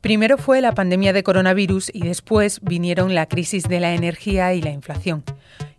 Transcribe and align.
Primero 0.00 0.38
fue 0.38 0.60
la 0.60 0.74
pandemia 0.74 1.12
de 1.12 1.24
coronavirus 1.24 1.90
y 1.92 2.02
después 2.02 2.60
vinieron 2.62 3.14
la 3.14 3.26
crisis 3.26 3.64
de 3.64 3.80
la 3.80 3.94
energía 3.94 4.54
y 4.54 4.62
la 4.62 4.70
inflación. 4.70 5.24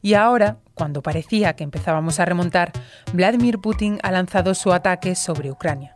Y 0.02 0.14
ahora, 0.14 0.58
cuando 0.74 1.02
parecía 1.02 1.56
que 1.56 1.64
empezábamos 1.64 2.20
a 2.20 2.26
remontar, 2.26 2.74
Vladimir 3.14 3.60
Putin 3.60 3.98
ha 4.04 4.12
lanzado 4.12 4.56
su 4.56 4.74
ataque 4.74 5.16
sobre 5.16 5.52
Ucrania. 5.52 5.96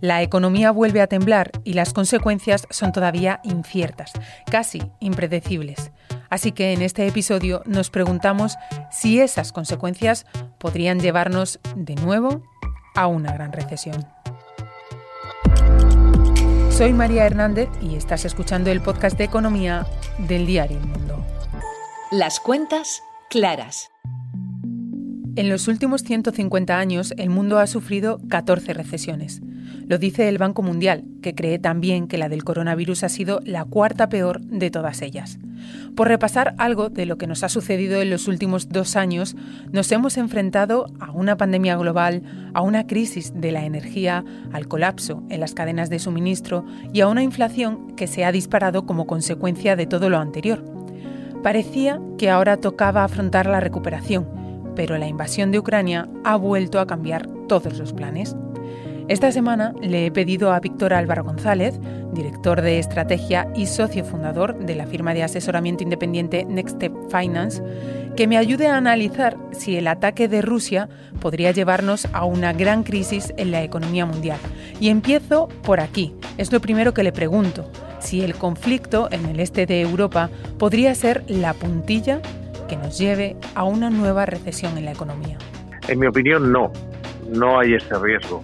La 0.00 0.22
economía 0.22 0.70
vuelve 0.70 1.00
a 1.00 1.06
temblar 1.06 1.50
y 1.64 1.74
las 1.74 1.92
consecuencias 1.92 2.66
son 2.70 2.92
todavía 2.92 3.40
inciertas, 3.44 4.12
casi 4.50 4.82
impredecibles. 5.00 5.92
Así 6.30 6.52
que 6.52 6.72
en 6.72 6.82
este 6.82 7.06
episodio 7.06 7.62
nos 7.66 7.90
preguntamos 7.90 8.56
si 8.90 9.20
esas 9.20 9.52
consecuencias 9.52 10.26
podrían 10.58 10.98
llevarnos 10.98 11.60
de 11.76 11.94
nuevo 11.94 12.42
a 12.94 13.06
una 13.06 13.32
gran 13.32 13.52
recesión. 13.52 14.13
Soy 16.76 16.92
María 16.92 17.24
Hernández 17.24 17.68
y 17.80 17.94
estás 17.94 18.24
escuchando 18.24 18.68
el 18.68 18.80
podcast 18.80 19.16
de 19.16 19.22
economía 19.22 19.86
del 20.18 20.44
diario 20.44 20.76
El 20.78 20.86
Mundo. 20.88 21.24
Las 22.10 22.40
cuentas 22.40 23.00
claras. 23.30 23.92
En 25.36 25.48
los 25.48 25.68
últimos 25.68 26.02
150 26.02 26.76
años 26.76 27.14
el 27.16 27.30
mundo 27.30 27.60
ha 27.60 27.68
sufrido 27.68 28.18
14 28.28 28.74
recesiones. 28.74 29.40
Lo 29.86 29.98
dice 29.98 30.28
el 30.28 30.38
Banco 30.38 30.62
Mundial, 30.62 31.04
que 31.22 31.36
cree 31.36 31.60
también 31.60 32.08
que 32.08 32.18
la 32.18 32.28
del 32.28 32.42
coronavirus 32.42 33.04
ha 33.04 33.08
sido 33.08 33.38
la 33.44 33.64
cuarta 33.64 34.08
peor 34.08 34.40
de 34.40 34.72
todas 34.72 35.00
ellas. 35.00 35.38
Por 35.94 36.08
repasar 36.08 36.54
algo 36.58 36.88
de 36.88 37.06
lo 37.06 37.18
que 37.18 37.26
nos 37.26 37.44
ha 37.44 37.48
sucedido 37.48 38.00
en 38.00 38.10
los 38.10 38.28
últimos 38.28 38.68
dos 38.68 38.96
años, 38.96 39.36
nos 39.70 39.90
hemos 39.92 40.16
enfrentado 40.16 40.86
a 41.00 41.10
una 41.12 41.36
pandemia 41.36 41.76
global, 41.76 42.22
a 42.52 42.62
una 42.62 42.86
crisis 42.86 43.32
de 43.34 43.52
la 43.52 43.64
energía, 43.64 44.24
al 44.52 44.68
colapso 44.68 45.22
en 45.28 45.40
las 45.40 45.54
cadenas 45.54 45.90
de 45.90 45.98
suministro 45.98 46.64
y 46.92 47.00
a 47.00 47.08
una 47.08 47.22
inflación 47.22 47.94
que 47.96 48.06
se 48.06 48.24
ha 48.24 48.32
disparado 48.32 48.86
como 48.86 49.06
consecuencia 49.06 49.76
de 49.76 49.86
todo 49.86 50.10
lo 50.10 50.18
anterior. 50.18 50.64
Parecía 51.42 52.00
que 52.18 52.30
ahora 52.30 52.56
tocaba 52.56 53.04
afrontar 53.04 53.46
la 53.46 53.60
recuperación, 53.60 54.26
pero 54.74 54.98
la 54.98 55.06
invasión 55.06 55.52
de 55.52 55.58
Ucrania 55.58 56.08
ha 56.24 56.36
vuelto 56.36 56.80
a 56.80 56.86
cambiar 56.86 57.26
todos 57.48 57.78
los 57.78 57.92
planes. 57.92 58.34
Esta 59.08 59.30
semana 59.30 59.74
le 59.82 60.06
he 60.06 60.10
pedido 60.10 60.52
a 60.52 60.60
Víctor 60.60 60.94
Álvaro 60.94 61.24
González, 61.24 61.78
director 62.14 62.62
de 62.62 62.78
estrategia 62.78 63.48
y 63.54 63.66
socio 63.66 64.04
fundador 64.04 64.58
de 64.58 64.74
la 64.74 64.86
firma 64.86 65.14
de 65.14 65.22
asesoramiento 65.22 65.82
independiente 65.82 66.44
Next 66.44 66.76
Step 66.76 66.92
Finance, 67.10 67.62
que 68.16 68.26
me 68.26 68.38
ayude 68.38 68.68
a 68.68 68.76
analizar 68.76 69.36
si 69.52 69.76
el 69.76 69.88
ataque 69.88 70.28
de 70.28 70.42
Rusia 70.42 70.88
podría 71.20 71.50
llevarnos 71.50 72.08
a 72.12 72.24
una 72.24 72.52
gran 72.52 72.84
crisis 72.84 73.34
en 73.36 73.50
la 73.50 73.62
economía 73.62 74.06
mundial. 74.06 74.38
Y 74.80 74.88
empiezo 74.88 75.48
por 75.62 75.80
aquí. 75.80 76.14
Es 76.38 76.52
lo 76.52 76.60
primero 76.60 76.94
que 76.94 77.02
le 77.02 77.12
pregunto, 77.12 77.70
si 77.98 78.22
el 78.22 78.34
conflicto 78.34 79.08
en 79.10 79.26
el 79.26 79.40
este 79.40 79.66
de 79.66 79.80
Europa 79.80 80.30
podría 80.58 80.94
ser 80.94 81.24
la 81.28 81.54
puntilla 81.54 82.20
que 82.68 82.76
nos 82.76 82.98
lleve 82.98 83.36
a 83.54 83.64
una 83.64 83.90
nueva 83.90 84.26
recesión 84.26 84.78
en 84.78 84.84
la 84.84 84.92
economía. 84.92 85.38
En 85.88 85.98
mi 85.98 86.06
opinión, 86.06 86.52
no. 86.52 86.72
No 87.28 87.58
hay 87.58 87.74
ese 87.74 87.98
riesgo 87.98 88.42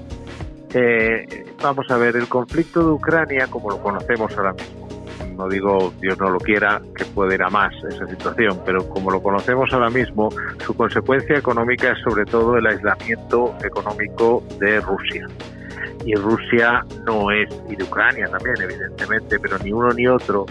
eh, 0.74 1.39
vamos 1.62 1.90
a 1.90 1.96
ver, 1.96 2.16
el 2.16 2.28
conflicto 2.28 2.80
de 2.84 2.92
Ucrania, 2.92 3.46
como 3.48 3.70
lo 3.70 3.82
conocemos 3.82 4.36
ahora 4.36 4.52
mismo, 4.52 4.88
no 5.36 5.48
digo 5.48 5.92
Dios 6.00 6.18
no 6.18 6.30
lo 6.30 6.38
quiera 6.38 6.82
que 6.94 7.04
pueda 7.06 7.34
ir 7.34 7.42
a 7.42 7.50
más 7.50 7.72
esa 7.84 8.06
situación, 8.06 8.60
pero 8.64 8.86
como 8.88 9.10
lo 9.10 9.22
conocemos 9.22 9.72
ahora 9.72 9.90
mismo, 9.90 10.28
su 10.64 10.74
consecuencia 10.74 11.38
económica 11.38 11.92
es 11.92 11.98
sobre 12.00 12.24
todo 12.24 12.56
el 12.56 12.66
aislamiento 12.66 13.54
económico 13.62 14.42
de 14.58 14.80
Rusia. 14.80 15.26
Y 16.04 16.14
Rusia 16.14 16.84
no 17.06 17.30
es, 17.30 17.48
y 17.68 17.76
de 17.76 17.84
Ucrania 17.84 18.26
también, 18.28 18.56
evidentemente, 18.60 19.38
pero 19.38 19.58
ni 19.58 19.72
uno 19.72 19.92
ni 19.92 20.06
otro 20.06 20.46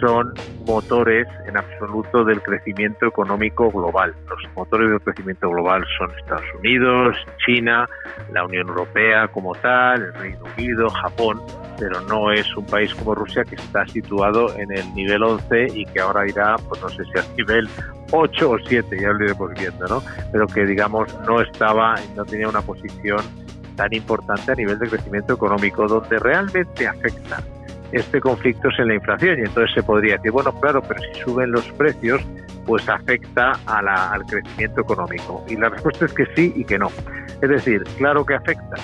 son 0.00 0.32
motores 0.66 1.26
en 1.46 1.56
absoluto 1.56 2.24
del 2.24 2.42
crecimiento 2.42 3.06
económico 3.06 3.70
global. 3.70 4.14
Los 4.28 4.54
motores 4.54 4.90
del 4.90 5.00
crecimiento 5.00 5.48
global 5.50 5.84
son 5.98 6.10
Estados 6.18 6.44
Unidos, 6.58 7.16
China, 7.44 7.88
la 8.32 8.44
Unión 8.44 8.68
Europea 8.68 9.28
como 9.28 9.54
tal, 9.54 10.02
el 10.02 10.14
Reino 10.14 10.44
Unido, 10.56 10.90
Japón, 10.90 11.40
pero 11.78 12.00
no 12.02 12.32
es 12.32 12.56
un 12.56 12.66
país 12.66 12.94
como 12.94 13.14
Rusia 13.14 13.44
que 13.44 13.54
está 13.54 13.86
situado 13.86 14.54
en 14.58 14.70
el 14.72 14.94
nivel 14.94 15.22
11 15.22 15.68
y 15.74 15.84
que 15.86 16.00
ahora 16.00 16.28
irá, 16.28 16.56
pues 16.68 16.80
no 16.82 16.88
sé 16.88 17.04
si 17.04 17.18
al 17.18 17.36
nivel 17.36 17.68
8 18.12 18.50
o 18.50 18.58
7, 18.58 18.98
ya 19.00 19.12
lo 19.12 19.24
iremos 19.24 19.52
viendo, 19.54 19.86
¿no? 19.86 20.02
Pero 20.32 20.46
que 20.46 20.66
digamos 20.66 21.08
no 21.26 21.40
estaba, 21.40 21.94
no 22.16 22.24
tenía 22.24 22.48
una 22.48 22.62
posición 22.62 23.20
tan 23.76 23.92
importante 23.92 24.52
a 24.52 24.54
nivel 24.56 24.78
de 24.78 24.88
crecimiento 24.88 25.34
económico, 25.34 25.86
donde 25.86 26.18
realmente 26.18 26.86
afecta 26.86 27.40
este 27.92 28.20
conflicto 28.20 28.68
es 28.68 28.78
en 28.78 28.88
la 28.88 28.94
inflación 28.94 29.38
y 29.38 29.42
entonces 29.42 29.74
se 29.74 29.82
podría 29.82 30.16
decir, 30.16 30.30
bueno, 30.30 30.52
claro, 30.60 30.82
pero 30.82 31.00
si 31.00 31.20
suben 31.20 31.52
los 31.52 31.64
precios, 31.72 32.22
pues 32.66 32.88
afecta 32.88 33.52
al 33.66 34.26
crecimiento 34.26 34.82
económico. 34.82 35.44
Y 35.48 35.56
la 35.56 35.70
respuesta 35.70 36.04
es 36.04 36.12
que 36.12 36.26
sí 36.36 36.52
y 36.54 36.64
que 36.64 36.78
no. 36.78 36.88
Es 37.40 37.48
decir, 37.48 37.82
claro 37.96 38.26
que 38.26 38.34
afecta, 38.34 38.76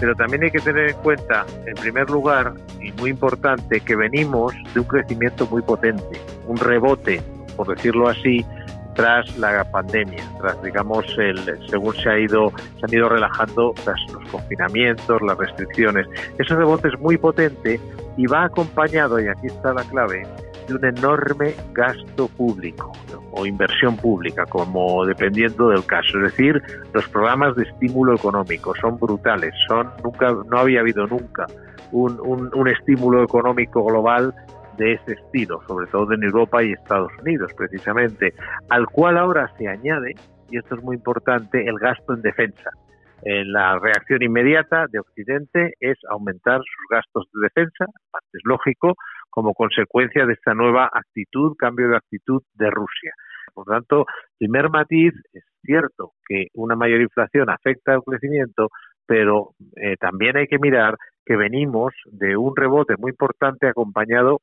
pero 0.00 0.14
también 0.14 0.44
hay 0.44 0.50
que 0.50 0.60
tener 0.60 0.90
en 0.90 0.96
cuenta, 0.96 1.44
en 1.66 1.74
primer 1.74 2.08
lugar, 2.08 2.54
y 2.80 2.92
muy 2.92 3.10
importante, 3.10 3.80
que 3.80 3.96
venimos 3.96 4.54
de 4.72 4.80
un 4.80 4.86
crecimiento 4.86 5.46
muy 5.46 5.60
potente, 5.62 6.20
un 6.46 6.56
rebote, 6.56 7.20
por 7.56 7.74
decirlo 7.74 8.08
así, 8.08 8.46
tras 8.94 9.36
la 9.38 9.62
pandemia, 9.70 10.24
tras 10.40 10.60
digamos 10.62 11.04
el, 11.18 11.38
según 11.68 11.94
se 11.94 12.10
ha 12.10 12.18
ido 12.18 12.52
se 12.80 12.86
han 12.86 12.92
ido 12.92 13.08
relajando 13.08 13.72
los 13.86 14.28
confinamientos, 14.30 15.22
las 15.22 15.38
restricciones. 15.38 16.06
Ese 16.36 16.56
rebote 16.56 16.88
es 16.88 16.98
muy 16.98 17.16
potente 17.16 17.78
y 18.18 18.26
va 18.26 18.44
acompañado, 18.44 19.20
y 19.20 19.28
aquí 19.28 19.46
está 19.46 19.72
la 19.72 19.84
clave, 19.84 20.26
de 20.66 20.74
un 20.74 20.84
enorme 20.84 21.54
gasto 21.72 22.26
público 22.28 22.92
o 23.30 23.46
inversión 23.46 23.96
pública, 23.96 24.44
como 24.46 25.06
dependiendo 25.06 25.68
del 25.68 25.86
caso. 25.86 26.18
Es 26.18 26.32
decir, 26.32 26.60
los 26.92 27.08
programas 27.08 27.54
de 27.54 27.62
estímulo 27.62 28.16
económico 28.16 28.74
son 28.80 28.98
brutales, 28.98 29.54
son 29.68 29.90
nunca, 30.02 30.34
no 30.50 30.58
había 30.58 30.80
habido 30.80 31.06
nunca 31.06 31.46
un, 31.92 32.20
un 32.20 32.68
estímulo 32.68 33.22
económico 33.22 33.84
global 33.84 34.34
de 34.76 34.94
ese 34.94 35.12
estilo, 35.12 35.60
sobre 35.68 35.86
todo 35.86 36.12
en 36.12 36.24
Europa 36.24 36.62
y 36.62 36.72
Estados 36.72 37.12
Unidos, 37.22 37.52
precisamente, 37.56 38.34
al 38.68 38.86
cual 38.88 39.16
ahora 39.16 39.50
se 39.56 39.68
añade, 39.68 40.16
y 40.50 40.58
esto 40.58 40.74
es 40.74 40.82
muy 40.82 40.96
importante, 40.96 41.68
el 41.68 41.78
gasto 41.78 42.14
en 42.14 42.22
defensa 42.22 42.70
la 43.22 43.78
reacción 43.78 44.22
inmediata 44.22 44.86
de 44.90 45.00
Occidente 45.00 45.74
es 45.80 45.98
aumentar 46.08 46.58
sus 46.58 46.86
gastos 46.90 47.28
de 47.32 47.42
defensa, 47.42 47.86
es 48.32 48.40
lógico, 48.44 48.94
como 49.30 49.54
consecuencia 49.54 50.26
de 50.26 50.32
esta 50.32 50.54
nueva 50.54 50.90
actitud, 50.92 51.54
cambio 51.56 51.88
de 51.88 51.96
actitud 51.96 52.42
de 52.54 52.70
Rusia. 52.70 53.12
Por 53.54 53.66
tanto, 53.66 54.06
primer 54.38 54.70
matiz, 54.70 55.14
es 55.32 55.44
cierto 55.62 56.12
que 56.26 56.46
una 56.54 56.76
mayor 56.76 57.00
inflación 57.00 57.50
afecta 57.50 57.94
al 57.94 58.02
crecimiento, 58.02 58.68
pero 59.06 59.50
eh, 59.76 59.96
también 59.98 60.36
hay 60.36 60.46
que 60.46 60.58
mirar 60.58 60.96
que 61.24 61.36
venimos 61.36 61.92
de 62.06 62.36
un 62.36 62.54
rebote 62.56 62.94
muy 62.98 63.10
importante 63.10 63.66
acompañado 63.66 64.40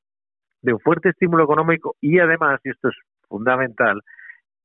de 0.62 0.74
un 0.74 0.80
fuerte 0.80 1.10
estímulo 1.10 1.44
económico 1.44 1.96
y 2.02 2.20
además, 2.20 2.60
y 2.64 2.70
esto 2.70 2.90
es 2.90 2.96
fundamental, 3.28 4.02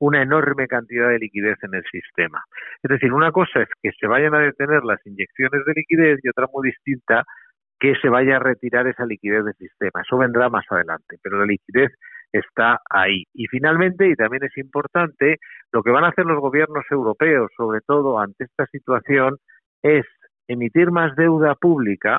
una 0.01 0.23
enorme 0.23 0.67
cantidad 0.67 1.09
de 1.09 1.19
liquidez 1.19 1.59
en 1.63 1.75
el 1.75 1.85
sistema. 1.91 2.43
Es 2.83 2.91
decir, 2.91 3.13
una 3.13 3.31
cosa 3.31 3.61
es 3.63 3.69
que 3.83 3.91
se 3.99 4.07
vayan 4.07 4.35
a 4.35 4.41
detener 4.41 4.83
las 4.83 4.99
inyecciones 5.07 5.65
de 5.65 5.73
liquidez 5.75 6.19
y 6.23 6.29
otra 6.29 6.47
muy 6.53 6.69
distinta 6.69 7.25
que 7.79 7.95
se 8.03 8.09
vaya 8.09 8.37
a 8.37 8.41
retirar 8.41 8.87
esa 8.87 9.07
liquidez 9.07 9.45
del 9.45 9.55
sistema. 9.55 10.03
Eso 10.03 10.19
vendrá 10.19 10.49
más 10.49 10.65
adelante, 10.71 11.17
pero 11.23 11.39
la 11.39 11.47
liquidez 11.47 11.93
está 12.33 12.81
ahí. 12.91 13.25
Y 13.35 13.47
finalmente, 13.47 14.09
y 14.09 14.15
también 14.15 14.45
es 14.45 14.57
importante, 14.57 15.37
lo 15.73 15.83
que 15.83 15.91
van 15.91 16.05
a 16.05 16.09
hacer 16.09 16.25
los 16.25 16.41
gobiernos 16.41 16.85
europeos, 16.91 17.51
sobre 17.57 17.81
todo 17.81 18.19
ante 18.19 18.45
esta 18.45 18.67
situación, 18.67 19.37
es 19.83 20.05
emitir 20.49 20.91
más 20.91 21.15
deuda 21.17 21.55
pública 21.55 22.19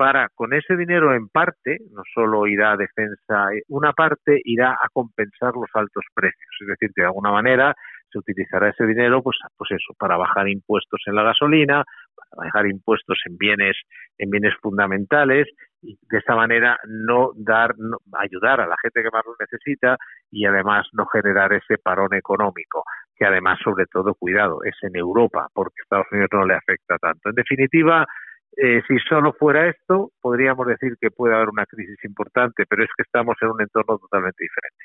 para, 0.00 0.30
con 0.34 0.54
ese 0.54 0.78
dinero 0.78 1.14
en 1.14 1.28
parte, 1.28 1.76
no 1.92 2.00
solo 2.14 2.46
irá 2.46 2.72
a 2.72 2.76
defensa, 2.78 3.52
eh, 3.52 3.60
una 3.68 3.92
parte 3.92 4.40
irá 4.44 4.72
a 4.72 4.88
compensar 4.90 5.52
los 5.52 5.68
altos 5.74 6.06
precios. 6.14 6.56
Es 6.58 6.68
decir, 6.68 6.88
de 6.96 7.04
alguna 7.04 7.30
manera 7.30 7.74
se 8.10 8.18
utilizará 8.18 8.70
ese 8.70 8.86
dinero, 8.86 9.22
pues, 9.22 9.36
pues 9.58 9.72
eso, 9.72 9.92
para 9.98 10.16
bajar 10.16 10.48
impuestos 10.48 11.02
en 11.04 11.16
la 11.16 11.22
gasolina, 11.22 11.84
para 12.16 12.46
bajar 12.46 12.66
impuestos 12.68 13.18
en 13.26 13.36
bienes, 13.36 13.76
en 14.16 14.30
bienes 14.30 14.54
fundamentales, 14.62 15.48
y 15.82 15.98
de 16.10 16.16
esa 16.16 16.34
manera 16.34 16.78
no 16.88 17.32
dar, 17.36 17.74
ayudar 18.18 18.62
a 18.62 18.66
la 18.66 18.76
gente 18.80 19.02
que 19.02 19.10
más 19.12 19.26
lo 19.26 19.34
necesita 19.38 19.98
y 20.30 20.46
además 20.46 20.86
no 20.94 21.04
generar 21.12 21.52
ese 21.52 21.76
parón 21.76 22.14
económico, 22.14 22.84
que 23.14 23.26
además, 23.26 23.58
sobre 23.62 23.84
todo, 23.84 24.14
cuidado, 24.14 24.64
es 24.64 24.76
en 24.80 24.96
Europa, 24.96 25.48
porque 25.52 25.82
Estados 25.82 26.06
Unidos 26.10 26.30
no 26.32 26.46
le 26.46 26.54
afecta 26.54 26.96
tanto. 26.96 27.28
En 27.28 27.34
definitiva, 27.34 28.06
eh, 28.56 28.82
si 28.86 28.98
solo 29.08 29.32
fuera 29.32 29.68
esto, 29.68 30.12
podríamos 30.20 30.66
decir 30.66 30.96
que 31.00 31.10
puede 31.10 31.34
haber 31.34 31.48
una 31.48 31.66
crisis 31.66 32.02
importante, 32.04 32.64
pero 32.68 32.82
es 32.82 32.90
que 32.96 33.02
estamos 33.02 33.36
en 33.40 33.48
un 33.48 33.62
entorno 33.62 33.98
totalmente 33.98 34.44
diferente. 34.44 34.84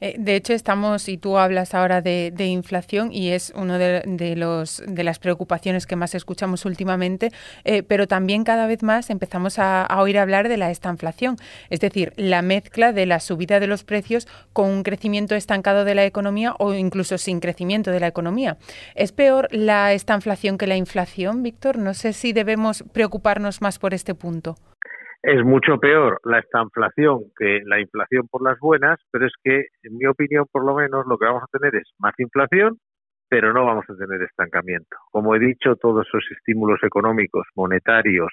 Eh, 0.00 0.16
de 0.18 0.36
hecho, 0.36 0.52
estamos, 0.52 1.08
y 1.08 1.18
tú 1.18 1.38
hablas 1.38 1.74
ahora 1.74 2.00
de, 2.00 2.32
inflación, 2.38 3.12
y 3.12 3.30
es 3.30 3.52
una 3.54 3.78
de, 3.78 4.36
los, 4.36 4.82
de 4.86 5.04
las 5.04 5.18
preocupaciones 5.18 5.86
que 5.86 5.96
más 5.96 6.14
escuchamos 6.14 6.64
últimamente, 6.64 7.30
eh, 7.64 7.82
pero 7.82 8.06
también 8.06 8.44
cada 8.44 8.66
vez 8.66 8.82
más 8.82 9.10
empezamos 9.10 9.58
a, 9.58 9.86
oír 9.98 10.18
hablar 10.18 10.48
de 10.48 10.56
la 10.56 10.70
estanflación, 10.70 11.36
es 11.68 11.80
decir, 11.80 12.12
la 12.16 12.42
mezcla 12.42 12.92
de 12.92 13.06
la 13.06 13.20
subida 13.20 13.60
de 13.60 13.66
los 13.66 13.84
precios 13.84 14.26
con 14.52 14.70
un 14.70 14.82
crecimiento 14.82 15.34
estancado 15.34 15.84
de 15.84 15.94
la 15.94 16.04
economía 16.04 16.54
o 16.58 16.74
incluso 16.74 17.18
sin 17.18 17.40
crecimiento 17.40 17.90
de 17.90 18.00
la 18.00 18.06
economía. 18.06 18.56
¿Es 18.94 19.12
peor 19.12 19.48
la 19.50 19.92
estanflación 19.92 20.58
que 20.58 20.66
la 20.66 20.76
inflación, 20.76 21.42
Víctor? 21.42 21.78
No 21.78 21.94
sé 21.94 22.12
si 22.12 22.32
debemos 22.32 22.84
preocuparnos 22.92 23.60
más 23.60 23.78
por 23.78 23.94
este 23.94 24.14
punto. 24.14 24.56
Es 25.22 25.44
mucho 25.44 25.78
peor 25.78 26.18
la 26.24 26.38
estanflación 26.38 27.24
que 27.36 27.60
la 27.66 27.78
inflación 27.78 28.26
por 28.28 28.42
las 28.42 28.58
buenas, 28.58 28.98
pero 29.10 29.26
es 29.26 29.32
que, 29.44 29.66
en 29.82 29.98
mi 29.98 30.06
opinión, 30.06 30.46
por 30.50 30.64
lo 30.64 30.74
menos, 30.74 31.04
lo 31.06 31.18
que 31.18 31.26
vamos 31.26 31.42
a 31.42 31.58
tener 31.58 31.74
es 31.76 31.90
más 31.98 32.14
inflación, 32.18 32.78
pero 33.28 33.52
no 33.52 33.66
vamos 33.66 33.84
a 33.88 33.94
tener 33.96 34.22
estancamiento. 34.22 34.96
Como 35.10 35.34
he 35.34 35.38
dicho, 35.38 35.76
todos 35.76 36.06
esos 36.06 36.24
estímulos 36.30 36.82
económicos, 36.82 37.46
monetarios, 37.54 38.32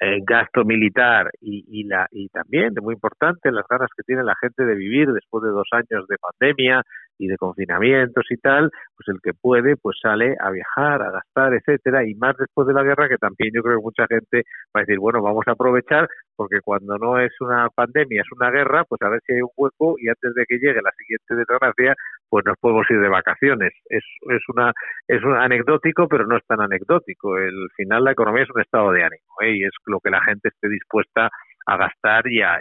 eh, 0.00 0.18
gasto 0.26 0.64
militar 0.64 1.30
y, 1.40 1.64
y, 1.68 1.84
la, 1.84 2.06
y 2.10 2.28
también, 2.28 2.74
muy 2.82 2.94
importante, 2.94 3.50
las 3.50 3.66
ganas 3.68 3.88
que 3.96 4.02
tiene 4.02 4.22
la 4.22 4.34
gente 4.40 4.64
de 4.64 4.74
vivir 4.74 5.12
después 5.12 5.42
de 5.42 5.50
dos 5.50 5.68
años 5.72 6.06
de 6.08 6.16
pandemia, 6.18 6.82
y 7.18 7.28
de 7.28 7.36
confinamientos 7.36 8.24
y 8.30 8.36
tal, 8.36 8.70
pues 8.96 9.08
el 9.08 9.20
que 9.22 9.32
puede 9.34 9.76
pues 9.76 9.96
sale 10.00 10.36
a 10.40 10.50
viajar, 10.50 11.02
a 11.02 11.10
gastar, 11.10 11.54
etcétera, 11.54 12.06
y 12.06 12.14
más 12.14 12.36
después 12.36 12.66
de 12.66 12.74
la 12.74 12.82
guerra 12.82 13.08
que 13.08 13.18
también 13.18 13.50
yo 13.54 13.62
creo 13.62 13.78
que 13.78 13.84
mucha 13.84 14.06
gente 14.06 14.44
va 14.74 14.80
a 14.80 14.84
decir, 14.84 14.98
bueno, 14.98 15.22
vamos 15.22 15.44
a 15.46 15.52
aprovechar 15.52 16.08
porque 16.36 16.60
cuando 16.62 16.98
no 16.98 17.18
es 17.18 17.32
una 17.40 17.68
pandemia, 17.74 18.22
es 18.22 18.32
una 18.32 18.50
guerra, 18.50 18.84
pues 18.84 19.00
a 19.02 19.08
ver 19.08 19.20
si 19.26 19.34
hay 19.34 19.42
un 19.42 19.50
hueco 19.56 19.96
y 19.98 20.08
antes 20.08 20.34
de 20.34 20.44
que 20.46 20.58
llegue 20.58 20.80
la 20.82 20.92
siguiente 20.96 21.34
desgracia, 21.34 21.94
pues 22.28 22.44
nos 22.44 22.56
podemos 22.58 22.86
ir 22.90 23.00
de 23.00 23.08
vacaciones. 23.08 23.72
Es, 23.88 24.04
una 24.48 24.72
es 25.06 25.22
un 25.22 25.34
anecdótico, 25.34 26.08
pero 26.08 26.26
no 26.26 26.36
es 26.36 26.46
tan 26.46 26.60
anecdótico. 26.60 27.38
El 27.38 27.68
final 27.76 28.04
la 28.04 28.12
economía 28.12 28.44
es 28.44 28.50
un 28.54 28.60
estado 28.60 28.92
de 28.92 29.02
ánimo 29.02 29.34
¿eh? 29.42 29.56
y 29.56 29.64
es 29.64 29.72
lo 29.86 30.00
que 30.00 30.10
la 30.10 30.22
gente 30.22 30.48
esté 30.48 30.68
dispuesta 30.68 31.30
a 31.66 31.76
gastar 31.76 32.26
y 32.28 32.42
a, 32.42 32.58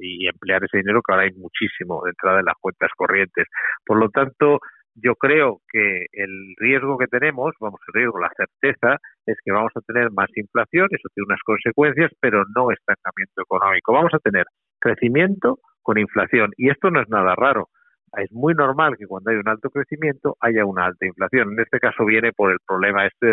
y, 0.00 0.28
emplear 0.28 0.62
ese 0.64 0.78
dinero 0.78 1.02
que 1.02 1.12
ahora 1.12 1.24
hay 1.24 1.32
muchísimo 1.32 2.02
de 2.04 2.10
entrada 2.10 2.38
en 2.38 2.46
las 2.46 2.54
cuentas 2.60 2.90
corrientes. 2.96 3.46
Por 3.84 3.98
lo 3.98 4.10
tanto, 4.10 4.60
yo 4.94 5.16
creo 5.16 5.60
que 5.68 6.06
el 6.12 6.54
riesgo 6.58 6.96
que 6.96 7.08
tenemos, 7.08 7.52
vamos, 7.60 7.80
el 7.88 7.94
riesgo, 7.94 8.20
la 8.20 8.30
certeza, 8.36 8.98
es 9.26 9.36
que 9.44 9.50
vamos 9.50 9.72
a 9.74 9.80
tener 9.80 10.12
más 10.12 10.28
inflación, 10.36 10.86
eso 10.92 11.08
tiene 11.12 11.26
unas 11.26 11.42
consecuencias, 11.44 12.12
pero 12.20 12.44
no 12.54 12.70
estancamiento 12.70 13.42
económico. 13.42 13.92
Vamos 13.92 14.14
a 14.14 14.20
tener 14.20 14.44
crecimiento 14.78 15.58
con 15.82 15.98
inflación 15.98 16.52
y 16.56 16.70
esto 16.70 16.90
no 16.90 17.02
es 17.02 17.08
nada 17.08 17.34
raro. 17.36 17.68
Es 18.16 18.32
muy 18.32 18.54
normal 18.54 18.96
que 18.98 19.06
cuando 19.06 19.30
hay 19.30 19.36
un 19.36 19.48
alto 19.48 19.70
crecimiento 19.70 20.36
haya 20.40 20.64
una 20.64 20.86
alta 20.86 21.06
inflación. 21.06 21.52
En 21.52 21.60
este 21.60 21.78
caso 21.78 22.04
viene 22.04 22.32
por 22.32 22.52
el 22.52 22.58
problema 22.66 23.06
este 23.06 23.26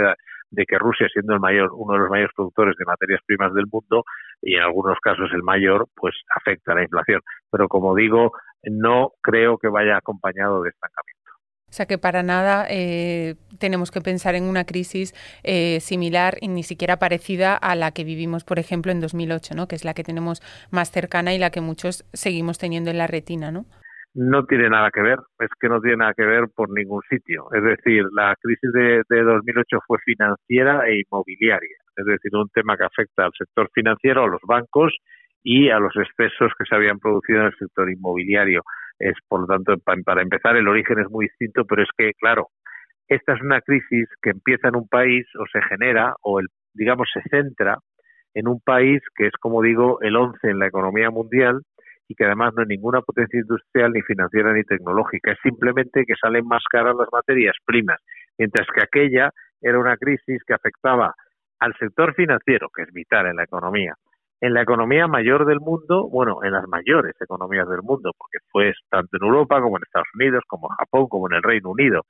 de 0.51 0.65
que 0.65 0.77
Rusia, 0.77 1.07
siendo 1.11 1.33
el 1.33 1.39
mayor, 1.39 1.71
uno 1.73 1.93
de 1.93 1.99
los 1.99 2.09
mayores 2.09 2.31
productores 2.35 2.75
de 2.77 2.85
materias 2.85 3.21
primas 3.25 3.53
del 3.53 3.67
mundo 3.71 4.03
y 4.41 4.55
en 4.55 4.63
algunos 4.63 4.97
casos 4.99 5.29
el 5.33 5.43
mayor, 5.43 5.87
pues 5.95 6.15
afecta 6.35 6.73
a 6.73 6.75
la 6.75 6.83
inflación. 6.83 7.21
Pero 7.49 7.67
como 7.67 7.95
digo, 7.95 8.33
no 8.63 9.13
creo 9.21 9.57
que 9.57 9.69
vaya 9.69 9.97
acompañado 9.97 10.61
de 10.63 10.69
estancamiento. 10.69 11.21
O 11.71 11.73
sea 11.73 11.85
que 11.85 11.97
para 11.97 12.21
nada 12.21 12.65
eh, 12.69 13.35
tenemos 13.57 13.91
que 13.91 14.01
pensar 14.01 14.35
en 14.35 14.43
una 14.43 14.65
crisis 14.65 15.13
eh, 15.43 15.79
similar 15.79 16.37
y 16.41 16.49
ni 16.49 16.63
siquiera 16.63 16.99
parecida 16.99 17.55
a 17.55 17.75
la 17.75 17.91
que 17.91 18.03
vivimos, 18.03 18.43
por 18.43 18.59
ejemplo, 18.59 18.91
en 18.91 18.99
2008, 18.99 19.55
¿no? 19.55 19.69
que 19.69 19.77
es 19.77 19.85
la 19.85 19.93
que 19.93 20.03
tenemos 20.03 20.41
más 20.69 20.91
cercana 20.91 21.33
y 21.33 21.37
la 21.37 21.49
que 21.49 21.61
muchos 21.61 22.03
seguimos 22.11 22.57
teniendo 22.57 22.91
en 22.91 22.97
la 22.97 23.07
retina. 23.07 23.51
¿no? 23.51 23.65
No 24.13 24.45
tiene 24.45 24.69
nada 24.69 24.91
que 24.91 25.01
ver, 25.01 25.19
es 25.39 25.49
que 25.59 25.69
no 25.69 25.79
tiene 25.79 25.97
nada 25.97 26.13
que 26.13 26.25
ver 26.25 26.45
por 26.53 26.69
ningún 26.71 27.01
sitio. 27.09 27.47
Es 27.53 27.63
decir, 27.63 28.03
la 28.13 28.35
crisis 28.41 28.71
de, 28.73 29.03
de 29.09 29.23
2008 29.23 29.79
fue 29.87 29.97
financiera 30.03 30.87
e 30.87 30.99
inmobiliaria, 30.99 31.77
es 31.95 32.05
decir, 32.05 32.31
un 32.33 32.49
tema 32.49 32.77
que 32.77 32.83
afecta 32.83 33.25
al 33.25 33.31
sector 33.37 33.69
financiero, 33.73 34.23
a 34.23 34.27
los 34.27 34.41
bancos 34.45 34.93
y 35.43 35.69
a 35.69 35.79
los 35.79 35.95
excesos 35.95 36.51
que 36.57 36.65
se 36.67 36.75
habían 36.75 36.99
producido 36.99 37.39
en 37.39 37.45
el 37.47 37.55
sector 37.57 37.89
inmobiliario. 37.89 38.63
Es, 38.99 39.15
por 39.27 39.41
lo 39.41 39.47
tanto, 39.47 39.75
para 40.05 40.21
empezar, 40.21 40.55
el 40.57 40.67
origen 40.67 40.99
es 40.99 41.09
muy 41.09 41.25
distinto, 41.25 41.65
pero 41.65 41.81
es 41.81 41.89
que, 41.97 42.11
claro, 42.19 42.49
esta 43.07 43.33
es 43.33 43.41
una 43.41 43.61
crisis 43.61 44.07
que 44.21 44.29
empieza 44.29 44.67
en 44.67 44.75
un 44.75 44.87
país 44.87 45.25
o 45.39 45.45
se 45.51 45.61
genera 45.63 46.13
o, 46.21 46.39
el, 46.39 46.47
digamos, 46.73 47.09
se 47.13 47.21
centra 47.29 47.77
en 48.33 48.47
un 48.47 48.59
país 48.61 49.01
que 49.15 49.27
es, 49.27 49.33
como 49.39 49.61
digo, 49.61 49.99
el 50.01 50.15
11 50.15 50.49
en 50.49 50.59
la 50.59 50.67
economía 50.67 51.09
mundial 51.09 51.61
y 52.07 52.15
que 52.15 52.25
además 52.25 52.53
no 52.55 52.61
hay 52.61 52.67
ninguna 52.67 53.01
potencia 53.01 53.39
industrial 53.39 53.91
ni 53.93 54.01
financiera 54.01 54.53
ni 54.53 54.63
tecnológica. 54.63 55.31
Es 55.31 55.39
simplemente 55.43 56.03
que 56.05 56.15
salen 56.19 56.45
más 56.45 56.63
caras 56.69 56.95
las 56.97 57.07
materias 57.11 57.55
primas, 57.65 57.99
mientras 58.37 58.67
que 58.73 58.83
aquella 58.83 59.31
era 59.61 59.79
una 59.79 59.97
crisis 59.97 60.43
que 60.45 60.53
afectaba 60.53 61.13
al 61.59 61.73
sector 61.79 62.13
financiero, 62.15 62.69
que 62.75 62.83
es 62.83 62.91
vital 62.91 63.27
en 63.27 63.35
la 63.35 63.43
economía, 63.43 63.95
en 64.41 64.55
la 64.55 64.63
economía 64.63 65.07
mayor 65.07 65.45
del 65.45 65.59
mundo, 65.59 66.09
bueno, 66.09 66.43
en 66.43 66.53
las 66.53 66.67
mayores 66.67 67.13
economías 67.21 67.69
del 67.69 67.83
mundo, 67.83 68.11
porque 68.17 68.39
fue 68.51 68.73
tanto 68.89 69.17
en 69.17 69.23
Europa 69.23 69.61
como 69.61 69.77
en 69.77 69.83
Estados 69.83 70.07
Unidos, 70.15 70.43
como 70.47 70.67
en 70.67 70.75
Japón, 70.77 71.07
como 71.07 71.29
en 71.29 71.37
el 71.37 71.43
Reino 71.43 71.69
Unido. 71.69 72.01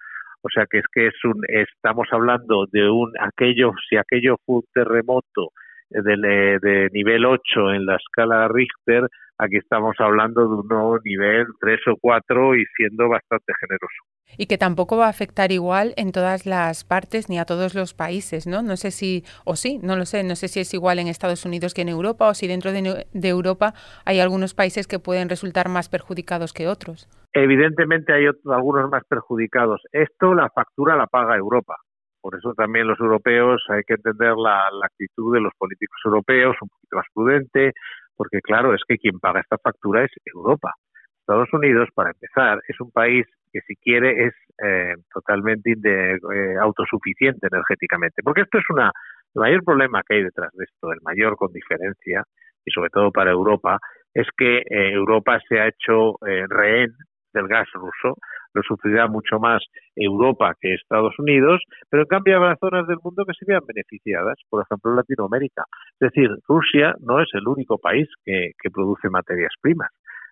O 0.41 0.49
sea 0.49 0.65
que 0.69 0.79
es 0.79 0.85
que 0.91 1.07
es 1.07 1.25
un, 1.25 1.43
estamos 1.47 2.07
hablando 2.11 2.65
de 2.71 2.89
un 2.89 3.11
aquello, 3.19 3.73
si 3.89 3.97
aquello 3.97 4.37
fue 4.45 4.55
un 4.55 4.63
terremoto 4.73 5.49
de, 5.89 6.57
de 6.61 6.89
nivel 6.93 7.25
8 7.25 7.73
en 7.73 7.85
la 7.85 7.97
escala 7.97 8.47
Richter, 8.47 9.07
aquí 9.41 9.57
estamos 9.57 9.95
hablando 9.99 10.41
de 10.41 10.53
un 10.53 10.67
nuevo 10.67 10.99
nivel 11.03 11.47
3 11.59 11.79
o 11.87 11.97
4 11.99 12.55
y 12.55 12.65
siendo 12.77 13.09
bastante 13.09 13.53
generoso. 13.59 13.95
Y 14.37 14.45
que 14.45 14.57
tampoco 14.57 14.97
va 14.97 15.07
a 15.07 15.09
afectar 15.09 15.51
igual 15.51 15.93
en 15.97 16.11
todas 16.11 16.45
las 16.45 16.85
partes 16.85 17.27
ni 17.27 17.39
a 17.39 17.45
todos 17.45 17.73
los 17.73 17.93
países, 17.93 18.45
¿no? 18.47 18.61
No 18.61 18.77
sé 18.77 18.91
si, 18.91 19.23
o 19.43 19.55
sí, 19.55 19.79
no 19.81 19.95
lo 19.95 20.05
sé, 20.05 20.23
no 20.23 20.35
sé 20.35 20.47
si 20.47 20.59
es 20.59 20.73
igual 20.73 20.99
en 20.99 21.07
Estados 21.07 21.43
Unidos 21.43 21.73
que 21.73 21.81
en 21.81 21.89
Europa 21.89 22.27
o 22.27 22.33
si 22.33 22.47
dentro 22.47 22.71
de, 22.71 23.07
de 23.11 23.29
Europa 23.29 23.73
hay 24.05 24.19
algunos 24.19 24.53
países 24.53 24.87
que 24.87 24.99
pueden 24.99 25.27
resultar 25.27 25.69
más 25.69 25.89
perjudicados 25.89 26.53
que 26.53 26.67
otros. 26.67 27.09
Evidentemente 27.33 28.13
hay 28.13 28.25
algunos 28.45 28.89
más 28.89 29.03
perjudicados. 29.09 29.81
Esto 29.91 30.33
la 30.35 30.49
factura 30.49 30.95
la 30.95 31.07
paga 31.07 31.35
Europa. 31.35 31.75
Por 32.21 32.35
eso 32.35 32.53
también 32.53 32.87
los 32.87 32.99
europeos 32.99 33.63
hay 33.69 33.81
que 33.87 33.95
entender 33.95 34.35
la, 34.37 34.69
la 34.71 34.85
actitud 34.85 35.33
de 35.33 35.41
los 35.41 35.53
políticos 35.57 35.97
europeos, 36.05 36.55
un 36.61 36.69
poquito 36.69 36.97
más 36.97 37.05
prudente, 37.15 37.73
porque 38.21 38.39
claro, 38.39 38.75
es 38.75 38.81
que 38.87 38.99
quien 38.99 39.19
paga 39.19 39.39
esta 39.39 39.57
factura 39.57 40.03
es 40.03 40.11
Europa. 40.31 40.75
Estados 41.21 41.51
Unidos, 41.53 41.89
para 41.95 42.11
empezar, 42.11 42.61
es 42.67 42.79
un 42.79 42.91
país 42.91 43.25
que 43.51 43.61
si 43.61 43.75
quiere 43.77 44.27
es 44.27 44.33
eh, 44.63 44.93
totalmente 45.11 45.71
eh, 45.71 46.55
autosuficiente 46.61 47.47
energéticamente, 47.51 48.21
porque 48.21 48.41
esto 48.41 48.59
es 48.59 48.65
una 48.69 48.91
el 49.33 49.41
mayor 49.41 49.63
problema 49.63 50.03
que 50.07 50.17
hay 50.17 50.23
detrás 50.23 50.51
de 50.53 50.65
esto, 50.65 50.91
el 50.91 50.99
mayor 51.01 51.35
con 51.35 51.51
diferencia 51.51 52.23
y 52.63 52.69
sobre 52.69 52.91
todo 52.91 53.11
para 53.11 53.31
Europa, 53.31 53.79
es 54.13 54.27
que 54.37 54.57
eh, 54.57 54.91
Europa 54.91 55.39
se 55.49 55.59
ha 55.59 55.69
hecho 55.69 56.17
rehén 56.21 56.91
del 57.33 57.47
gas 57.47 57.67
ruso, 57.73 58.17
lo 58.53 58.61
sufrirá 58.63 59.07
mucho 59.07 59.39
más 59.39 59.63
Europa 59.95 60.55
que 60.59 60.73
Estados 60.73 61.17
Unidos, 61.19 61.61
pero 61.89 62.03
en 62.03 62.07
cambio 62.07 62.37
habrá 62.37 62.55
zonas 62.57 62.87
del 62.87 62.97
mundo 63.03 63.25
que 63.25 63.33
se 63.33 63.45
vean 63.45 63.61
beneficiadas, 63.65 64.37
por 64.49 64.63
ejemplo 64.63 64.95
Latinoamérica. 64.95 65.63
Es 65.99 66.11
decir, 66.11 66.29
Rusia 66.47 66.95
no 66.99 67.21
es 67.21 67.29
el 67.33 67.47
único 67.47 67.77
país 67.77 68.07
que, 68.25 68.51
que 68.61 68.69
produce 68.69 69.09
materias 69.09 69.53
primas. 69.61 69.89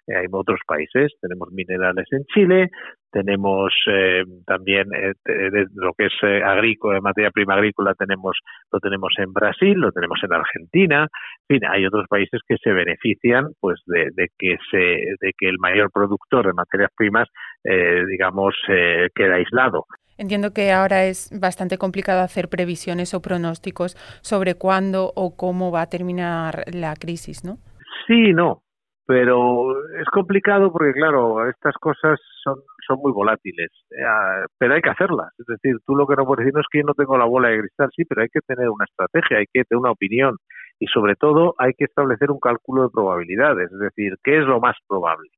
Eh, 0.07 0.15
hay 0.15 0.25
otros 0.31 0.59
países, 0.65 1.13
tenemos 1.21 1.51
minerales 1.51 2.07
en 2.11 2.25
Chile, 2.25 2.69
tenemos 3.11 3.73
eh, 3.87 4.23
también 4.45 4.87
eh, 4.93 5.13
lo 5.73 5.93
que 5.97 6.05
es 6.05 6.13
eh, 6.23 6.43
agrícola, 6.43 7.01
materia 7.01 7.31
prima 7.31 7.55
agrícola, 7.55 7.93
tenemos 7.95 8.37
lo 8.71 8.79
tenemos 8.79 9.13
en 9.17 9.33
Brasil, 9.33 9.73
lo 9.73 9.91
tenemos 9.91 10.19
en 10.23 10.33
Argentina, 10.33 11.07
en 11.47 11.59
fin, 11.59 11.69
hay 11.69 11.85
otros 11.85 12.05
países 12.07 12.39
que 12.47 12.57
se 12.63 12.71
benefician 12.71 13.47
pues 13.59 13.79
de, 13.87 14.11
que 14.37 14.57
se 14.69 14.77
de 14.77 15.33
que 15.37 15.49
el 15.49 15.57
mayor 15.59 15.91
productor 15.91 16.45
de 16.47 16.53
materias 16.53 16.91
primas, 16.95 17.27
digamos, 17.63 18.55
queda 19.15 19.35
aislado. 19.35 19.85
Entiendo 20.17 20.53
que 20.53 20.71
ahora 20.71 21.05
es 21.05 21.31
bastante 21.39 21.77
complicado 21.77 22.21
hacer 22.21 22.49
previsiones 22.49 23.13
o 23.13 23.21
pronósticos 23.21 23.95
sobre 24.21 24.55
cuándo 24.55 25.11
o 25.15 25.35
cómo 25.35 25.71
va 25.71 25.83
a 25.83 25.89
terminar 25.89 26.63
la 26.73 26.93
crisis, 26.95 27.43
¿no? 27.43 27.57
Sí, 28.07 28.33
no 28.33 28.61
pero 29.09 29.73
es 29.99 30.05
complicado 30.11 30.71
porque 30.71 30.93
claro 30.93 31.49
estas 31.49 31.73
cosas 31.81 32.19
son 32.43 32.57
son 32.85 32.99
muy 33.01 33.11
volátiles 33.11 33.71
eh, 33.89 34.45
pero 34.59 34.75
hay 34.75 34.81
que 34.81 34.91
hacerlas 34.91 35.33
es 35.39 35.47
decir 35.47 35.77
tú 35.83 35.95
lo 35.95 36.05
que 36.05 36.15
no 36.15 36.27
puedes 36.27 36.45
decir 36.45 36.53
no 36.53 36.61
es 36.61 36.67
que 36.71 36.77
yo 36.77 36.85
no 36.85 36.93
tengo 36.93 37.17
la 37.17 37.25
bola 37.25 37.49
de 37.49 37.59
cristal 37.59 37.89
sí 37.95 38.05
pero 38.05 38.21
hay 38.21 38.27
que 38.31 38.41
tener 38.41 38.69
una 38.69 38.85
estrategia 38.85 39.39
hay 39.39 39.47
que 39.51 39.63
tener 39.63 39.79
una 39.79 39.89
opinión 39.89 40.35
y 40.77 40.85
sobre 40.85 41.15
todo 41.15 41.55
hay 41.57 41.71
que 41.75 41.85
establecer 41.85 42.29
un 42.29 42.39
cálculo 42.39 42.83
de 42.83 42.89
probabilidades 42.93 43.71
es 43.71 43.79
decir 43.79 44.13
qué 44.23 44.37
es 44.37 44.45
lo 44.45 44.59
más 44.59 44.75
probable 44.87 45.29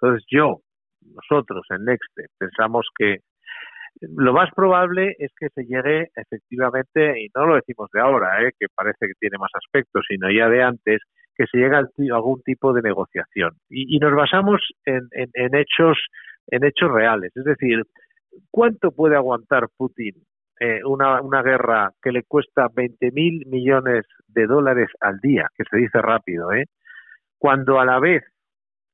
entonces 0.00 0.24
yo 0.30 0.60
nosotros 1.02 1.66
en 1.76 1.84
Nexte 1.84 2.24
pensamos 2.38 2.88
que 2.96 3.18
lo 4.00 4.32
más 4.32 4.48
probable 4.56 5.14
es 5.18 5.30
que 5.38 5.48
se 5.50 5.62
llegue 5.64 6.08
efectivamente, 6.16 7.22
y 7.22 7.28
no 7.32 7.46
lo 7.46 7.54
decimos 7.54 7.88
de 7.92 8.00
ahora, 8.00 8.42
¿eh? 8.42 8.50
que 8.58 8.66
parece 8.74 9.06
que 9.06 9.14
tiene 9.20 9.38
más 9.38 9.52
aspectos, 9.54 10.04
sino 10.08 10.28
ya 10.32 10.48
de 10.48 10.64
antes, 10.64 11.00
que 11.36 11.46
se 11.46 11.58
llegue 11.58 11.76
a 11.76 12.14
algún 12.14 12.42
tipo 12.42 12.72
de 12.72 12.82
negociación. 12.82 13.52
Y, 13.68 13.98
nos 13.98 14.14
basamos 14.14 14.60
en, 14.84 15.08
hechos 15.54 15.98
en 16.48 16.64
hechos 16.64 16.90
reales, 16.90 17.32
es 17.34 17.44
decir, 17.44 17.82
¿cuánto 18.50 18.90
puede 18.92 19.16
aguantar 19.16 19.68
Putin 19.76 20.14
eh, 20.60 20.84
una, 20.84 21.20
una 21.20 21.42
guerra 21.42 21.90
que 22.00 22.12
le 22.12 22.22
cuesta 22.22 22.68
20 22.72 23.10
mil 23.10 23.44
millones 23.46 24.04
de 24.28 24.46
dólares 24.46 24.88
al 25.00 25.18
día, 25.20 25.48
que 25.56 25.64
se 25.68 25.78
dice 25.78 26.00
rápido, 26.00 26.52
¿eh? 26.52 26.66
cuando 27.38 27.80
a 27.80 27.84
la 27.84 27.98
vez 27.98 28.22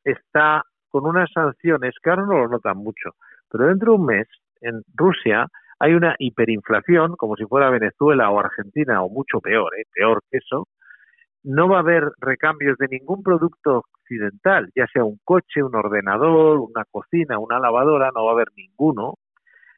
está 0.02 0.62
con 0.88 1.06
unas 1.06 1.30
sanciones 1.32 1.94
que 2.02 2.10
ahora 2.10 2.22
no 2.22 2.38
lo 2.38 2.48
notan 2.48 2.78
mucho, 2.78 3.10
pero 3.50 3.66
dentro 3.66 3.92
de 3.92 3.98
un 3.98 4.06
mes 4.06 4.26
en 4.62 4.82
Rusia 4.94 5.46
hay 5.78 5.94
una 5.94 6.14
hiperinflación, 6.18 7.16
como 7.16 7.36
si 7.36 7.44
fuera 7.44 7.70
Venezuela 7.70 8.30
o 8.30 8.38
Argentina, 8.38 9.02
o 9.02 9.08
mucho 9.08 9.40
peor, 9.40 9.72
¿eh? 9.78 9.84
peor 9.94 10.20
que 10.30 10.38
eso. 10.38 10.68
No 11.42 11.68
va 11.68 11.78
a 11.78 11.80
haber 11.80 12.04
recambios 12.20 12.76
de 12.78 12.88
ningún 12.88 13.22
producto 13.22 13.84
occidental, 14.02 14.70
ya 14.74 14.86
sea 14.92 15.04
un 15.04 15.18
coche, 15.24 15.62
un 15.62 15.74
ordenador, 15.74 16.58
una 16.58 16.84
cocina, 16.90 17.38
una 17.38 17.58
lavadora, 17.58 18.10
no 18.14 18.24
va 18.24 18.32
a 18.32 18.34
haber 18.34 18.48
ninguno. 18.56 19.14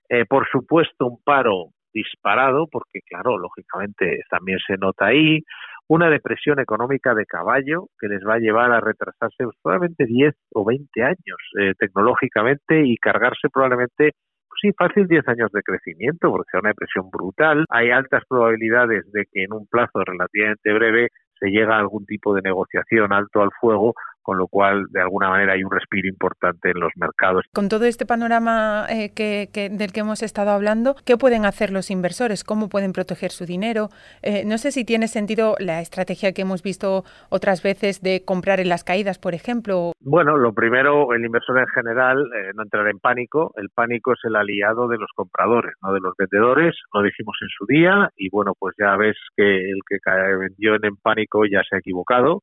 Eh, 0.09 0.25
por 0.27 0.49
supuesto, 0.49 1.07
un 1.07 1.23
paro 1.23 1.71
disparado, 1.93 2.67
porque 2.71 3.01
claro, 3.09 3.39
lógicamente 3.39 4.21
también 4.31 4.59
se 4.67 4.77
nota 4.77 5.07
ahí, 5.07 5.41
una 5.89 6.09
depresión 6.09 6.59
económica 6.59 7.15
de 7.15 7.27
caballo 7.27 7.89
que 8.01 8.09
les 8.09 8.23
va 8.27 8.35
a 8.35 8.39
llevar 8.39 8.73
a 8.73 8.81
retrasarse 8.81 9.45
probablemente 9.63 10.07
10 10.07 10.35
o 10.55 10.65
20 10.65 11.03
años 11.03 11.39
eh, 11.61 11.75
tecnológicamente 11.79 12.83
y 12.85 12.97
cargarse 12.97 13.49
probablemente 13.53 14.13
pues 14.49 14.59
sí, 14.63 14.71
fácil 14.77 15.07
10 15.07 15.29
años 15.29 15.51
de 15.53 15.63
crecimiento, 15.63 16.31
porque 16.31 16.51
sea 16.51 16.61
una 16.61 16.71
depresión 16.71 17.11
brutal. 17.11 17.65
Hay 17.71 17.91
altas 17.91 18.23
probabilidades 18.29 19.11
de 19.13 19.25
que 19.31 19.45
en 19.45 19.53
un 19.53 19.67
plazo 19.67 20.05
relativamente 20.05 20.73
breve 20.73 21.09
se 21.43 21.51
llegue 21.51 21.73
a 21.73 21.79
algún 21.79 22.07
tipo 22.07 22.33
de 22.35 22.43
negociación 22.43 23.13
alto 23.13 23.43
al 23.43 23.51
fuego 23.61 23.95
con 24.23 24.39
lo 24.39 24.47
cual 24.47 24.87
de 24.91 25.01
alguna 25.01 25.29
manera 25.29 25.55
hay 25.55 25.65
un 25.65 25.71
respiro 25.71 26.09
importante 26.09 26.71
en 26.71 26.81
los 26.81 26.93
mercados. 26.97 27.45
Con 27.53 27.69
todo 27.69 27.85
este 27.85 28.07
panorama 28.07 28.87
eh, 28.89 29.13
que, 29.15 29.49
del 29.71 29.93
que 29.93 30.01
hemos 30.01 30.23
estado 30.23 30.51
hablando, 30.51 30.95
¿qué 31.05 31.17
pueden 31.17 31.45
hacer 31.45 31.71
los 31.71 31.91
inversores? 31.91 32.45
¿Cómo 32.45 32.69
pueden 32.69 32.93
proteger 32.93 33.31
su 33.31 33.45
dinero? 33.45 33.89
Eh, 34.23 34.45
no 34.47 34.59
sé 34.59 34.73
si 34.73 34.85
tiene 34.85 35.09
sentido 35.09 35.57
la 35.59 35.81
estrategia 35.81 36.33
que 36.33 36.43
hemos 36.43 36.63
visto 36.63 37.05
otras 37.29 37.63
veces 37.63 38.01
de 38.03 38.25
comprar 38.25 38.61
en 38.61 38.69
las 38.69 38.85
caídas, 38.85 39.19
por 39.19 39.35
ejemplo. 39.35 39.93
Bueno, 40.01 40.37
lo 40.37 40.53
primero, 40.53 41.13
el 41.13 41.25
inversor 41.25 41.59
en 41.59 41.67
general 41.69 42.19
eh, 42.35 42.53
no 42.55 42.63
entrar 42.63 42.89
en 42.89 42.99
pánico. 42.99 43.53
El 43.57 43.69
pánico 43.71 44.13
es 44.13 44.21
el 44.25 44.37
aliado 44.37 44.89
de 44.89 44.99
los 44.99 45.11
compradores, 45.15 45.75
no 45.83 45.93
de 45.93 46.01
los 46.01 46.15
vendedores. 46.17 46.75
Lo 46.95 47.03
dijimos 47.03 47.37
en 47.43 47.49
su 47.57 47.67
día 47.67 48.11
y 48.17 48.29
bueno, 48.31 48.53
pues 48.59 48.75
ya 48.79 48.97
ves 48.97 49.17
que 49.37 49.43
el 49.43 49.81
que 49.89 49.99
vendió 50.39 50.75
en 50.75 50.97
pánico 50.97 51.45
ya 51.45 51.63
se 51.69 51.77
ha 51.77 51.79
equivocado 51.79 52.43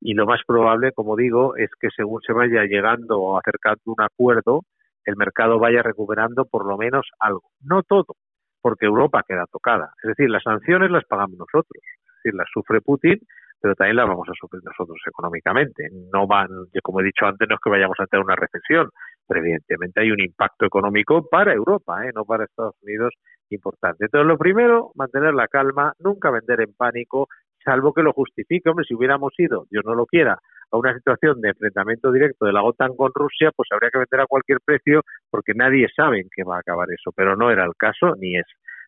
y 0.00 0.14
lo 0.14 0.26
más 0.26 0.40
probable, 0.46 0.92
como 0.92 1.16
digo, 1.16 1.56
es 1.56 1.70
que 1.80 1.88
según 1.94 2.20
se 2.22 2.32
vaya 2.32 2.64
llegando 2.64 3.18
o 3.20 3.38
acercando 3.38 3.80
un 3.86 4.02
acuerdo, 4.02 4.62
el 5.04 5.16
mercado 5.16 5.58
vaya 5.58 5.82
recuperando 5.82 6.44
por 6.44 6.66
lo 6.66 6.76
menos 6.76 7.06
algo. 7.18 7.50
No 7.60 7.82
todo, 7.82 8.16
porque 8.60 8.86
Europa 8.86 9.22
queda 9.26 9.46
tocada. 9.50 9.92
Es 10.02 10.08
decir, 10.08 10.28
las 10.28 10.42
sanciones 10.42 10.90
las 10.90 11.04
pagamos 11.04 11.38
nosotros, 11.38 11.82
es 11.82 12.22
decir, 12.22 12.34
las 12.34 12.48
sufre 12.52 12.80
Putin, 12.80 13.18
pero 13.60 13.74
también 13.74 13.96
las 13.96 14.08
vamos 14.08 14.28
a 14.28 14.34
sufrir 14.38 14.62
nosotros 14.64 14.98
económicamente. 15.06 15.88
No 16.12 16.26
van, 16.26 16.48
como 16.82 17.00
he 17.00 17.04
dicho 17.04 17.26
antes, 17.26 17.48
no 17.48 17.54
es 17.54 17.60
que 17.62 17.70
vayamos 17.70 17.96
a 17.98 18.06
tener 18.06 18.24
una 18.24 18.36
recesión, 18.36 18.90
pero 19.26 19.40
evidentemente 19.40 20.00
hay 20.00 20.10
un 20.10 20.20
impacto 20.20 20.66
económico 20.66 21.26
para 21.28 21.52
Europa, 21.52 22.04
¿eh? 22.06 22.10
no 22.14 22.24
para 22.24 22.44
Estados 22.44 22.76
Unidos 22.82 23.14
importante. 23.50 24.04
Entonces, 24.04 24.26
lo 24.26 24.36
primero, 24.36 24.90
mantener 24.94 25.34
la 25.34 25.48
calma, 25.48 25.94
nunca 26.00 26.30
vender 26.30 26.60
en 26.60 26.74
pánico, 26.74 27.28
salvo 27.66 27.92
que 27.92 28.02
lo 28.02 28.12
justifique. 28.12 28.70
Hombre, 28.70 28.86
si 28.86 28.94
hubiéramos 28.94 29.32
ido, 29.38 29.66
Dios 29.70 29.84
no 29.84 29.94
lo 29.94 30.06
quiera, 30.06 30.38
a 30.70 30.76
una 30.76 30.94
situación 30.94 31.40
de 31.40 31.50
enfrentamiento 31.50 32.12
directo 32.12 32.46
de 32.46 32.52
la 32.52 32.62
OTAN 32.62 32.94
con 32.96 33.10
Rusia, 33.12 33.50
pues 33.54 33.68
habría 33.72 33.90
que 33.90 33.98
vender 33.98 34.20
a 34.20 34.26
cualquier 34.26 34.58
precio 34.64 35.02
porque 35.30 35.52
nadie 35.54 35.88
sabe 35.94 36.20
en 36.20 36.28
qué 36.34 36.44
va 36.44 36.56
a 36.56 36.60
acabar 36.60 36.88
eso, 36.90 37.10
pero 37.14 37.36
no 37.36 37.50
era 37.50 37.64
el 37.64 37.74
caso 37.76 38.14
ni 38.18 38.36
es. 38.36 38.46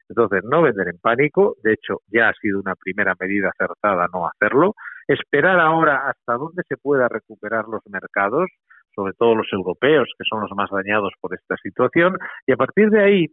Entonces, 0.09 0.43
no 0.45 0.63
vender 0.63 0.89
en 0.89 0.99
pánico, 0.99 1.57
de 1.63 1.75
hecho, 1.75 2.01
ya 2.07 2.31
ha 2.31 2.33
sido 2.35 2.61
una 2.61 2.75
primera 2.77 3.15
medida 3.21 3.51
acertada 3.51 4.07
no 4.13 4.27
hacerlo, 4.27 4.75
esperar 5.07 5.61
ahora 5.61 6.09
hasta 6.09 6.35
dónde 6.35 6.63
se 6.67 6.77
pueda 6.77 7.09
recuperar 7.09 7.67
los 7.69 7.83
mercados, 7.91 8.49
sobre 8.95 9.13
todo 9.13 9.35
los 9.35 9.53
europeos, 9.53 10.09
que 10.17 10.25
son 10.29 10.41
los 10.41 10.51
más 10.53 10.71
dañados 10.71 11.13
por 11.21 11.35
esta 11.35 11.57
situación, 11.63 12.17
y 12.47 12.53
a 12.53 12.57
partir 12.57 12.89
de 12.89 13.03
ahí 13.03 13.27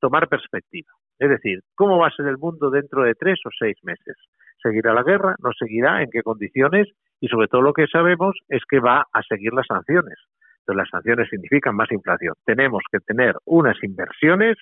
tomar 0.00 0.28
perspectiva. 0.28 0.90
Es 1.18 1.30
decir, 1.30 1.60
¿cómo 1.74 1.98
va 1.98 2.08
a 2.08 2.16
ser 2.16 2.26
el 2.26 2.38
mundo 2.38 2.70
dentro 2.70 3.02
de 3.02 3.14
tres 3.14 3.38
o 3.46 3.50
seis 3.58 3.76
meses? 3.82 4.16
¿Seguirá 4.62 4.94
la 4.94 5.02
guerra? 5.02 5.34
¿No 5.42 5.50
seguirá? 5.52 6.02
¿En 6.02 6.10
qué 6.10 6.22
condiciones? 6.22 6.88
Y 7.20 7.28
sobre 7.28 7.48
todo 7.48 7.62
lo 7.62 7.72
que 7.72 7.86
sabemos 7.86 8.36
es 8.48 8.62
que 8.68 8.80
va 8.80 9.06
a 9.12 9.22
seguir 9.22 9.52
las 9.52 9.66
sanciones. 9.66 10.18
Entonces 10.60 10.76
las 10.76 10.90
sanciones 10.90 11.28
significan 11.28 11.76
más 11.76 11.90
inflación. 11.92 12.34
Tenemos 12.44 12.82
que 12.90 12.98
tener 13.00 13.36
unas 13.44 13.76
inversiones 13.82 14.56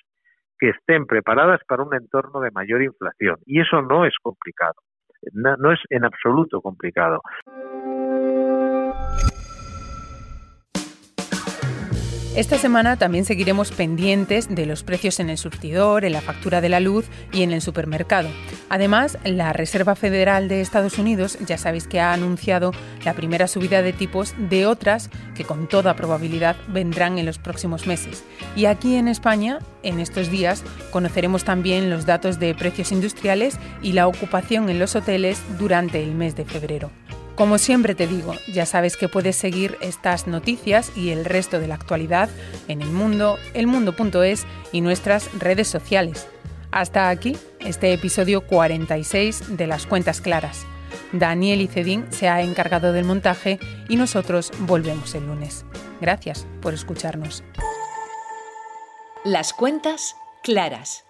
que 0.59 0.69
estén 0.69 1.05
preparadas 1.05 1.61
para 1.67 1.83
un 1.83 1.93
entorno 1.93 2.39
de 2.39 2.51
mayor 2.51 2.81
inflación. 2.81 3.37
Y 3.45 3.61
eso 3.61 3.81
no 3.81 4.05
es 4.05 4.13
complicado. 4.21 4.75
no 5.33 5.71
es 5.71 5.79
en 5.89 6.05
absoluto 6.05 6.61
complicado. 6.61 7.21
Esta 12.35 12.57
semana 12.57 12.97
también 12.97 13.23
seguiremos 13.23 13.71
pendientes 13.71 14.53
de 14.53 14.65
los 14.65 14.83
precios 14.83 15.21
en 15.21 15.29
el 15.29 15.37
surtidor, 15.37 16.03
en 16.03 16.11
la 16.11 16.19
factura 16.19 16.59
de 16.59 16.67
la 16.67 16.81
luz 16.81 17.05
y 17.31 17.43
en 17.43 17.53
el 17.53 17.61
supermercado. 17.61 18.27
Además, 18.67 19.17
la 19.23 19.53
Reserva 19.53 19.95
Federal 19.95 20.49
de 20.49 20.59
Estados 20.59 20.97
Unidos 20.97 21.37
ya 21.45 21.57
sabéis 21.57 21.87
que 21.87 22.01
ha 22.01 22.11
anunciado 22.11 22.73
la 23.05 23.13
primera 23.13 23.47
subida 23.47 23.81
de 23.81 23.93
tipos 23.93 24.33
de 24.37 24.65
otras 24.65 25.09
que 25.33 25.45
con 25.45 25.69
toda 25.69 25.95
probabilidad 25.95 26.57
vendrán 26.67 27.17
en 27.17 27.25
los 27.25 27.39
próximos 27.39 27.87
meses. 27.87 28.25
Y 28.57 28.65
aquí 28.65 28.95
en 28.95 29.07
España, 29.07 29.59
en 29.81 30.01
estos 30.01 30.29
días, 30.29 30.61
conoceremos 30.91 31.45
también 31.45 31.89
los 31.89 32.05
datos 32.05 32.37
de 32.37 32.53
precios 32.53 32.91
industriales 32.91 33.57
y 33.81 33.93
la 33.93 34.07
ocupación 34.07 34.69
en 34.69 34.79
los 34.79 34.97
hoteles 34.97 35.41
durante 35.57 36.03
el 36.03 36.13
mes 36.13 36.35
de 36.35 36.43
febrero. 36.43 36.91
Como 37.35 37.57
siempre 37.57 37.95
te 37.95 38.07
digo, 38.07 38.33
ya 38.47 38.65
sabes 38.65 38.95
que 38.95 39.09
puedes 39.09 39.35
seguir 39.35 39.77
estas 39.81 40.25
noticias 40.25 40.91
y 40.95 41.09
el 41.09 41.25
resto 41.25 41.59
de 41.59 41.67
la 41.67 41.75
actualidad 41.75 42.29
en 42.69 42.81
el 42.81 42.89
mundo, 42.89 43.37
elmundo.es 43.53 44.45
y 44.71 44.79
nuestras 44.79 45.29
redes 45.37 45.67
sociales. 45.67 46.27
Hasta 46.71 47.09
aquí 47.09 47.35
este 47.59 47.91
episodio 47.91 48.47
46 48.47 49.57
de 49.57 49.67
Las 49.67 49.85
Cuentas 49.85 50.21
Claras. 50.21 50.65
Daniel 51.11 51.59
Icedín 51.59 52.05
se 52.09 52.29
ha 52.29 52.41
encargado 52.41 52.93
del 52.93 53.03
montaje 53.03 53.59
y 53.89 53.97
nosotros 53.97 54.51
volvemos 54.59 55.13
el 55.13 55.27
lunes. 55.27 55.65
Gracias 55.99 56.47
por 56.61 56.73
escucharnos. 56.73 57.43
Las 59.25 59.51
Cuentas 59.51 60.15
Claras 60.41 61.04